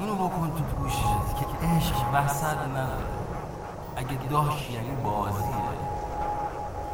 اینو 0.00 0.14
بکن 0.14 0.50
تو 0.56 0.64
پوشت 0.64 1.02
که 1.38 1.66
عشق 1.66 1.96
وسط 2.14 2.58
نداره 2.70 3.16
اگه 3.96 4.28
داشت 4.30 4.70
یعنی 4.70 4.90
بازیه. 5.04 5.56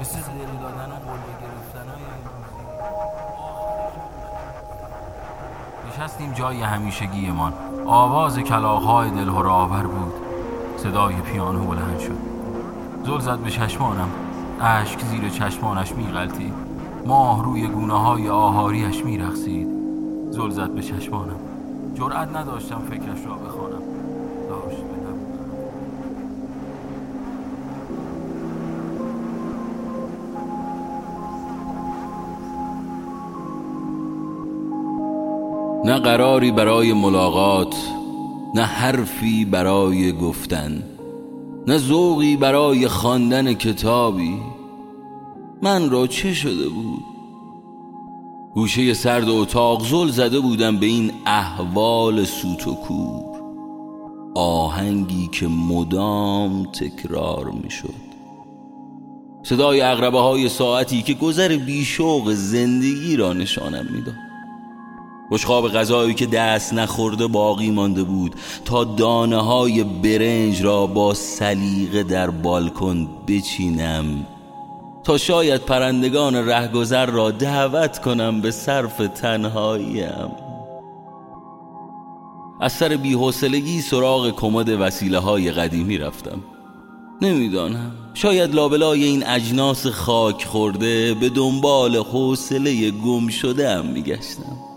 مثل 0.00 0.18
دل 0.18 0.62
دادن 0.62 0.90
و 0.90 0.94
قلبه 0.94 1.32
گرفتن 1.40 1.90
های 1.90 2.02
نشستیم 5.88 6.32
جای 6.32 6.62
همیشگیمان. 6.62 7.52
آواز 7.86 8.38
کلاهای 8.38 9.10
دل 9.10 9.28
آور 9.28 9.86
بود. 9.86 10.12
صدای 10.76 11.14
پیانو 11.14 11.64
بلند 11.64 11.98
شد. 11.98 12.18
زل 13.04 13.18
زد 13.18 13.38
به 13.38 13.50
چشمانم. 13.50 14.08
اشک 14.60 15.00
زیر 15.00 15.28
چشمانش 15.28 15.92
میغلطید. 15.92 16.54
ماه 17.06 17.44
روی 17.44 17.66
گونه 17.66 18.00
های 18.00 18.28
آهاریش 18.28 19.04
میرخسید 19.04 19.68
زل 20.30 20.50
زد 20.50 20.70
به 20.70 20.82
چشمانم. 20.82 21.40
جرأت 21.94 22.36
نداشتم 22.36 22.78
فکرش 22.78 23.26
را 23.26 23.34
بخوانم. 23.34 23.82
داشت 24.48 24.90
نه 35.84 35.98
قراری 35.98 36.52
برای 36.52 36.92
ملاقات 36.92 37.74
نه 38.54 38.62
حرفی 38.62 39.44
برای 39.44 40.12
گفتن 40.12 40.82
نه 41.66 41.78
ذوقی 41.78 42.36
برای 42.36 42.88
خواندن 42.88 43.52
کتابی. 43.52 44.42
من 45.62 45.90
را 45.90 46.06
چه 46.06 46.34
شده 46.34 46.68
بود؟ 46.68 47.09
گوشه 48.54 48.94
سرد 48.94 49.28
اتاق 49.28 49.86
زل 49.86 50.08
زده 50.08 50.40
بودم 50.40 50.76
به 50.76 50.86
این 50.86 51.12
احوال 51.26 52.24
سوت 52.24 52.68
و 52.68 52.74
کور. 52.74 53.40
آهنگی 54.34 55.28
که 55.32 55.46
مدام 55.46 56.64
تکرار 56.64 57.44
می 57.44 57.70
شد 57.70 58.10
صدای 59.42 59.80
اغربه 59.80 60.18
های 60.18 60.48
ساعتی 60.48 61.02
که 61.02 61.14
گذر 61.14 61.56
بیشوق 61.56 62.32
زندگی 62.32 63.16
را 63.16 63.32
نشانم 63.32 63.86
می‌داد. 63.90 64.14
بشقاب 65.30 65.68
غذایی 65.68 66.14
که 66.14 66.26
دست 66.26 66.74
نخورده 66.74 67.26
باقی 67.26 67.70
مانده 67.70 68.02
بود 68.02 68.34
تا 68.64 68.84
دانه 68.84 69.36
های 69.36 69.84
برنج 69.84 70.62
را 70.62 70.86
با 70.86 71.14
سلیقه 71.14 72.02
در 72.02 72.30
بالکن 72.30 73.08
بچینم 73.28 74.26
شاید 75.18 75.60
پرندگان 75.60 76.36
رهگذر 76.36 77.06
را 77.06 77.30
دعوت 77.30 78.00
کنم 78.00 78.40
به 78.40 78.50
صرف 78.50 78.96
تنهاییم. 79.14 80.30
از 82.60 82.72
سر 82.72 82.88
بیحوصلگی 82.88 83.80
سراغ 83.80 84.30
کمد 84.30 84.68
وسیله 84.68 85.18
های 85.18 85.50
قدیمی 85.50 85.98
رفتم. 85.98 86.42
نمی‌دانم 87.22 87.92
شاید 88.14 88.54
لابلای 88.54 89.04
این 89.04 89.26
اجناس 89.26 89.86
خاک 89.86 90.44
خورده 90.44 91.14
به 91.14 91.28
دنبال 91.28 91.96
حوصله 91.96 92.90
گم 92.90 93.28
شده 93.28 93.70
هم 93.70 93.86
میگشتم. 93.86 94.69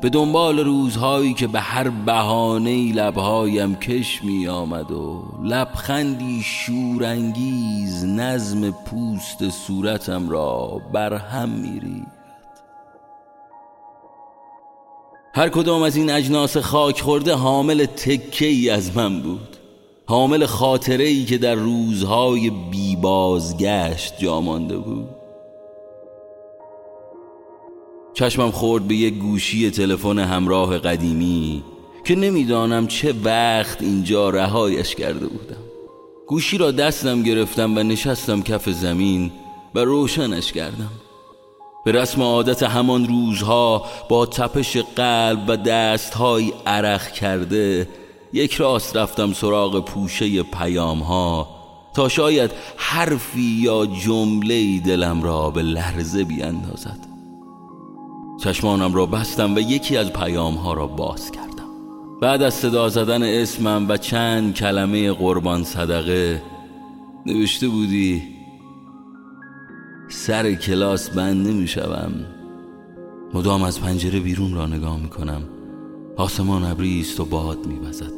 به 0.00 0.08
دنبال 0.08 0.58
روزهایی 0.58 1.34
که 1.34 1.46
به 1.46 1.60
هر 1.60 1.88
بهانه 1.88 2.92
لبهایم 2.92 3.74
کش 3.74 4.24
می 4.24 4.48
آمد 4.48 4.90
و 4.90 5.22
لبخندی 5.42 6.42
شورانگیز 6.44 8.04
نظم 8.04 8.70
پوست 8.70 9.48
صورتم 9.48 10.28
را 10.28 10.80
بر 10.92 11.14
هم 11.14 11.48
می 11.48 11.80
ریخت 11.80 12.16
هر 15.34 15.48
کدام 15.48 15.82
از 15.82 15.96
این 15.96 16.10
اجناس 16.10 16.56
خاک 16.56 17.00
خورده 17.00 17.34
حامل 17.34 17.86
تکه 17.86 18.46
ای 18.46 18.70
از 18.70 18.96
من 18.96 19.20
بود. 19.20 19.56
حامل 20.06 20.46
خاطره 20.46 21.04
ای 21.04 21.24
که 21.24 21.38
در 21.38 21.54
روزهای 21.54 22.50
بی 22.50 22.96
بازگشت 22.96 24.18
جا 24.18 24.40
مانده 24.40 24.76
بود. 24.76 25.15
چشمم 28.16 28.50
خورد 28.50 28.88
به 28.88 28.94
یک 28.94 29.14
گوشی 29.14 29.70
تلفن 29.70 30.18
همراه 30.18 30.78
قدیمی 30.78 31.62
که 32.04 32.14
نمی‌دانم 32.14 32.86
چه 32.86 33.14
وقت 33.24 33.82
اینجا 33.82 34.30
رهایش 34.30 34.94
کرده 34.94 35.26
بودم. 35.26 35.62
گوشی 36.26 36.58
را 36.58 36.70
دستم 36.70 37.22
گرفتم 37.22 37.76
و 37.76 37.82
نشستم 37.82 38.42
کف 38.42 38.68
زمین 38.68 39.32
و 39.74 39.78
روشنش 39.78 40.52
کردم. 40.52 40.90
به 41.84 41.92
رسم 41.92 42.22
عادت 42.22 42.62
همان 42.62 43.08
روزها 43.08 43.86
با 44.08 44.26
تپش 44.26 44.76
قلب 44.76 45.44
و 45.48 45.56
دستهای 45.56 46.52
عرق 46.66 47.12
کرده 47.12 47.88
یک 48.32 48.54
راست 48.54 48.96
رفتم 48.96 49.32
سراغ 49.32 49.84
پوشه 49.84 50.42
پیام 50.42 50.98
ها 50.98 51.48
تا 51.94 52.08
شاید 52.08 52.50
حرفی 52.76 53.60
یا 53.62 53.86
جمله 53.86 54.80
دلم 54.80 55.22
را 55.22 55.50
به 55.50 55.62
لرزه 55.62 56.24
بیاندازد. 56.24 57.15
چشمانم 58.46 58.94
را 58.94 59.06
بستم 59.06 59.54
و 59.54 59.58
یکی 59.58 59.96
از 59.96 60.12
پیام 60.12 60.54
ها 60.54 60.74
را 60.74 60.86
باز 60.86 61.30
کردم. 61.30 61.68
بعد 62.20 62.42
از 62.42 62.54
صدا 62.54 62.88
زدن 62.88 63.22
اسمم 63.22 63.86
و 63.88 63.96
چند 63.96 64.54
کلمه 64.54 65.12
قربان 65.12 65.64
صدقه 65.64 66.42
نوشته 67.26 67.68
بودی 67.68 68.22
سر 70.08 70.54
کلاس 70.54 71.10
بند 71.10 71.48
نمی 71.48 71.68
شوم 71.68 72.12
مدام 73.34 73.62
از 73.62 73.80
پنجره 73.80 74.20
بیرون 74.20 74.54
را 74.54 74.66
نگاه 74.66 74.98
می 74.98 75.08
کنم 75.08 75.42
آسمان 76.16 76.64
ابری 76.64 77.00
است 77.00 77.20
و 77.20 77.24
باد 77.24 77.66
می 77.66 77.78
بزد. 77.78 78.12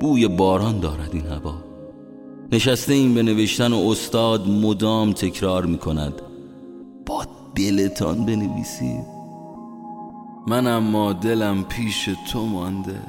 بوی 0.00 0.28
باران 0.28 0.80
دارد 0.80 1.10
این 1.12 1.26
هوا. 1.26 1.54
نشسته 2.52 2.94
این 2.94 3.14
به 3.14 3.22
نوشتن 3.22 3.72
و 3.72 3.88
استاد 3.88 4.48
مدام 4.48 5.12
تکرار 5.12 5.66
می 5.66 5.78
کند 5.78 6.22
با 7.06 7.26
دلتان 7.54 8.26
بنویسید. 8.26 9.17
من 10.48 10.66
اما 10.66 11.12
دلم 11.12 11.64
پیش 11.64 12.10
تو 12.32 12.46
مانده. 12.46 13.00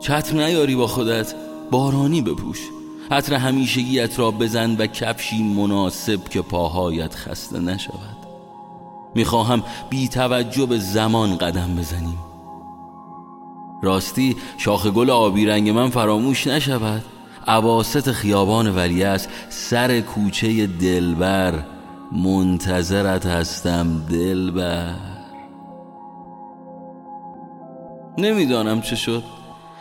چتر 0.00 0.36
نیاری 0.36 0.74
با 0.76 0.86
خودت 0.86 1.34
بارانی 1.70 2.22
بپوش. 2.22 2.60
عطر 3.10 3.34
همیشگیت 3.34 4.18
را 4.18 4.30
بزن 4.30 4.76
و 4.76 4.86
کفشی 4.86 5.42
مناسب 5.42 6.24
که 6.28 6.42
پاهایت 6.42 7.14
خسته 7.14 7.58
نشود. 7.58 8.16
می‌خواهم 9.14 9.62
بی 9.90 10.08
توجه 10.08 10.66
به 10.66 10.78
زمان 10.78 11.36
قدم 11.36 11.76
بزنیم. 11.78 12.18
راستی 13.82 14.36
شاخ 14.58 14.86
گل 14.86 15.10
آبی 15.10 15.46
رنگ 15.46 15.70
من 15.70 15.90
فراموش 15.90 16.46
نشود. 16.46 17.04
عواست 17.46 18.12
خیابان 18.12 18.76
ولیعصر 18.76 19.28
سر 19.48 20.00
کوچه 20.00 20.66
دلبر. 20.66 21.64
منتظرت 22.12 23.26
هستم 23.26 24.06
دلبر. 24.10 25.13
نمی‌دانم 28.18 28.82
چه 28.82 28.96
شد. 28.96 29.22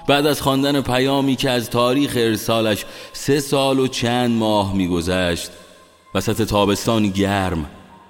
بعد 0.07 0.25
از 0.25 0.41
خواندن 0.41 0.81
پیامی 0.81 1.35
که 1.35 1.49
از 1.49 1.69
تاریخ 1.69 2.13
ارسالش 2.16 2.85
سه 3.13 3.39
سال 3.39 3.79
و 3.79 3.88
چند 3.88 4.31
ماه 4.31 4.75
میگذشت 4.75 5.51
وسط 6.16 6.41
تابستانی 6.41 7.09
گرم 7.09 7.66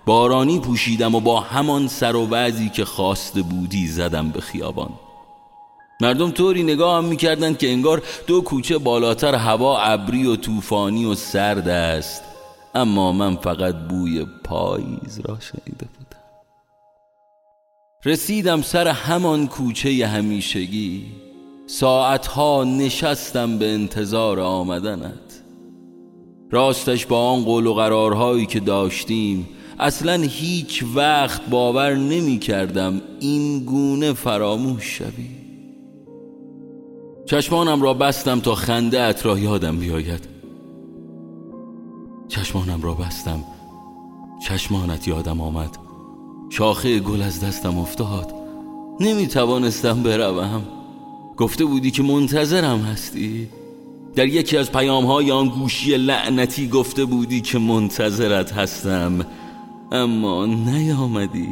بارانی 0.06 0.60
پوشیدم 0.60 1.16
و 1.16 1.20
با 1.20 1.40
همان 1.40 1.88
سر 1.88 2.16
و 2.16 2.28
وضعی 2.28 2.70
که 2.70 2.86
خواسته 2.86 3.42
بودی 3.42 3.88
زدم 3.88 4.30
به 4.30 4.42
خیابان. 4.42 4.90
مردم 6.02 6.32
طوری 6.32 6.64
نگاه 6.64 6.98
هم 6.98 7.06
می‌کردند 7.06 7.58
که 7.58 7.72
انگار 7.72 8.02
دو 8.28 8.42
کوچه 8.42 8.78
بالاتر 8.78 9.36
هوا 9.36 9.80
ابری 9.80 10.26
و 10.26 10.36
طوفانی 10.36 11.06
و 11.06 11.16
سرد 11.16 11.68
است 11.68 12.24
اما 12.76 13.12
من 13.12 13.36
فقط 13.36 13.76
بوی 13.76 14.26
پاییز 14.44 15.20
را 15.26 15.38
شنیده 15.40 15.86
بودم. 15.98 16.23
رسیدم 18.06 18.62
سر 18.62 18.88
همان 18.88 19.48
کوچه 19.48 20.08
همیشگی. 20.08 21.06
ساعتها 21.68 22.64
نشستم 22.64 23.58
به 23.58 23.74
انتظار 23.74 24.40
آمدنت. 24.40 25.44
راستش 26.52 27.06
با 27.06 27.30
آن 27.32 27.44
قول 27.44 27.66
و 27.66 27.74
قرارهایی 27.74 28.46
که 28.46 28.60
داشتیم 28.60 29.50
اصلا 29.80 30.22
هیچ 30.22 30.84
وقت 30.96 31.50
باور 31.50 31.96
نمی 31.96 32.40
کردم 32.40 33.02
این 33.20 33.60
گونه 33.60 34.14
فراموش 34.14 34.84
شوی. 34.84 35.30
چشمانم 37.26 37.82
را 37.82 37.94
بستم 37.94 38.40
تا 38.40 38.56
خنده 38.56 39.02
ات 39.02 39.26
را 39.26 39.40
یادم 39.40 39.78
بیاید. 39.78 40.28
چشمانم 42.28 42.82
را 42.82 42.94
بستم. 42.94 43.44
چشمانت 44.48 45.08
یادم 45.08 45.42
آمد. 45.42 45.83
شاخه 46.50 47.00
گل 47.00 47.22
از 47.22 47.44
دستم 47.44 47.78
افتاد. 47.78 48.34
نمی 49.00 49.28
توانستم 49.28 50.04
بروم. 50.04 50.62
گفته 51.38 51.66
بودی 51.66 51.92
که 51.92 52.04
منتظرم 52.04 52.80
هستی. 52.80 53.48
در 54.16 54.28
یکی 54.28 54.58
از 54.58 54.72
پیام 54.72 55.06
های 55.06 55.32
آن 55.32 55.50
گوشی 55.50 55.98
لعنتی 55.98 56.68
گفته 56.68 57.06
بودی 57.06 57.42
که 57.42 57.60
منتظرت 57.60 58.54
هستم. 58.54 59.26
اما 59.92 60.46
نیامدی. 60.46 61.50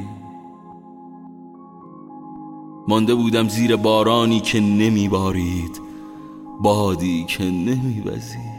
مانده 2.88 3.15
بودم 3.15 3.47
زیر 3.47 3.75
بارانی 3.75 4.39
که 4.39 4.59
نمی 4.59 5.07
بارید 5.07 5.81
بادی 6.61 7.25
که 7.27 7.43
نمی 7.43 8.01
بزید 8.05 8.50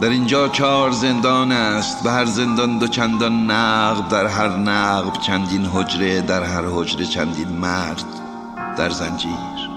در 0.00 0.08
اینجا 0.08 0.48
چهار 0.48 0.90
زندان 0.90 1.52
است. 1.52 2.02
به 2.02 2.10
هر 2.10 2.24
زندان 2.24 2.78
دو 2.78 2.88
چندان 2.88 3.50
نقب 3.50 4.08
در 4.08 4.26
هر 4.26 4.48
نقب 4.48 5.20
چندین 5.20 5.64
حجره 5.66 6.20
در 6.20 6.42
هر 6.42 6.64
حجره 6.72 7.06
چندین 7.06 7.48
مرد. 7.48 8.04
در 8.76 8.90
زنجیر. 8.90 9.73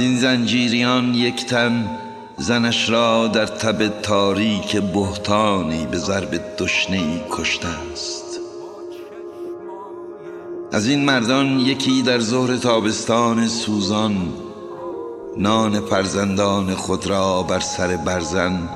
این 0.00 0.16
زنجیریان 0.16 1.14
یک 1.14 1.46
تن 1.46 1.98
زنش 2.36 2.90
را 2.90 3.26
در 3.26 3.46
تب 3.46 3.88
تاریک 3.88 4.76
بهتانی 4.76 5.86
به 5.86 5.98
ضرب 5.98 6.40
دشنه 6.58 7.24
کشته 7.30 7.68
است. 7.92 8.40
از 10.72 10.88
این 10.88 11.04
مردان 11.04 11.60
یکی 11.60 12.02
در 12.02 12.18
ظهر 12.20 12.56
تابستان 12.56 13.48
سوزان 13.48 14.32
نان 15.36 15.80
فرزندان 15.80 16.74
خود 16.74 17.06
را 17.06 17.42
بر 17.42 17.60
سر 17.60 17.96
برزن 17.96 18.68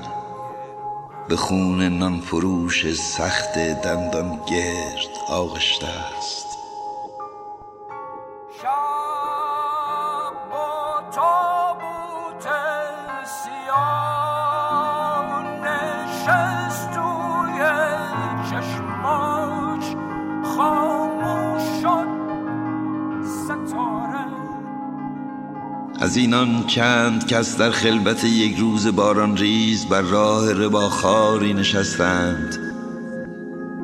به 1.29 1.37
خون 1.37 1.83
نان 1.83 2.21
فروش 2.21 2.95
سخت 2.95 3.55
دندان 3.85 4.41
گرد 4.51 5.15
آغشته 5.29 5.87
است. 5.87 6.54
از 26.05 26.17
اینان 26.17 26.67
چند 26.67 27.27
کس 27.27 27.57
در 27.57 27.71
خلبت 27.71 28.25
یک 28.25 28.57
روز 28.57 28.87
باران 28.87 29.37
ریز 29.37 29.87
بر 29.87 30.01
راه 30.01 30.53
رباخاری 30.53 31.55
نشستند. 31.55 32.59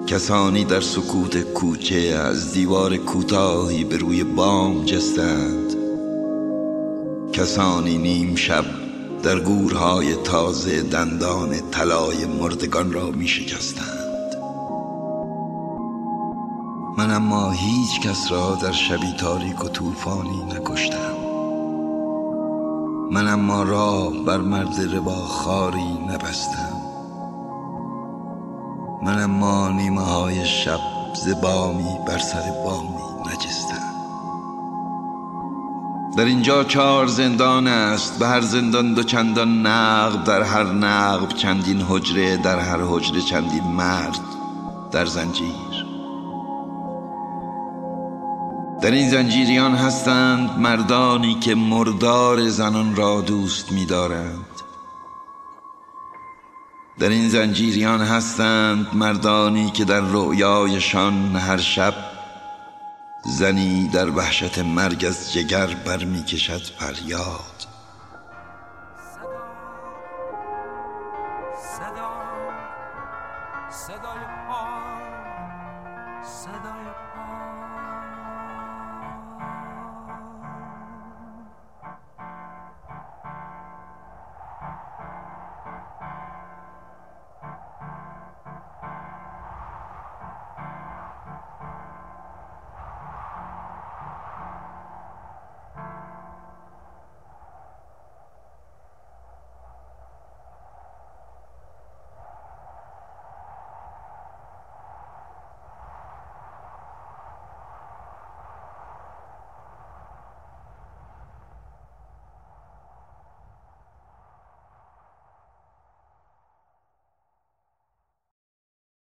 کسانی 0.06 0.64
در 0.64 0.81
سکوت 0.81 1.38
کوچه 1.38 1.96
از 1.96 2.52
دیوار 2.52 2.96
کوتاهی 2.96 3.84
به 3.84 3.96
روی 3.96 4.25
بام 4.25 4.84
جستند. 4.84 5.75
کسانی 7.32 7.99
نیم 7.99 8.34
شب 8.34 8.64
در 9.22 9.38
گورهای 9.38 10.14
تازه 10.14 10.82
دندان 10.82 11.70
طلای 11.70 12.25
مردگان 12.25 12.93
را 12.93 13.11
می 13.11 13.28
شکستند. 13.28 14.37
من 16.99 17.11
اما 17.11 17.50
هیچ 17.50 18.00
کس 18.00 18.32
را 18.32 18.58
در 18.62 18.72
شبی 18.72 19.12
تاریک 19.20 19.64
و 19.64 19.69
طوفانی 19.69 20.44
نکشتم. 20.44 21.19
من 23.12 23.28
اما 23.28 23.62
راه 23.62 24.12
بر 24.26 24.38
مرد 24.38 24.80
ربا 24.94 25.14
خاری 25.14 25.98
نبستم. 26.08 26.72
من 29.02 29.22
اما 29.22 29.68
نیمه 29.68 30.00
های 30.00 30.46
شب 30.46 30.80
زبامی 31.14 31.98
بر 32.06 32.18
سر 32.18 32.50
بامی 32.64 33.02
نجستم. 33.26 33.90
در 36.16 36.24
اینجا 36.24 36.64
چهار 36.64 37.06
زندان 37.06 37.66
است 37.66 38.18
به 38.18 38.26
هر 38.26 38.40
زندان 38.40 38.94
دو 38.94 39.02
چندان 39.02 39.66
نقب 39.66 40.24
در 40.24 40.42
هر 40.42 40.64
نقب 40.64 41.28
چندین 41.28 41.82
حجره 41.82 42.36
در 42.36 42.58
هر 42.58 42.80
حجره 42.88 43.20
چندین 43.20 43.64
مرد 43.64 44.20
در 44.90 45.06
زنجیر. 45.06 45.89
در 48.82 48.91
این 48.91 49.11
زنجیریان 49.11 49.75
هستند 49.75 50.59
مردانی 50.59 51.35
که 51.35 51.55
مردار 51.55 52.49
زنان 52.49 52.97
را 52.97 53.21
دوست 53.21 53.73
می‌دارند. 53.73 54.47
در 56.99 57.09
این 57.09 57.29
زنجیریان 57.29 58.00
هستند 58.00 58.87
مردانی 58.94 59.71
که 59.71 59.85
در 59.85 60.00
رؤیایشان 60.00 61.37
هر 61.37 61.56
شب 61.56 61.94
زنی 63.25 63.88
در 63.88 64.11
وحشت 64.11 64.59
مرگ 64.59 65.05
از 65.09 65.32
جگر 65.32 65.67
برمیکشد 65.67 66.62
فریاد. 66.79 67.67
صدای 73.71 74.25
پا 74.49 74.67
صدای 76.23 77.09